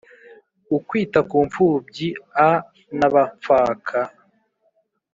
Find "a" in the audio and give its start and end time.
2.47-2.49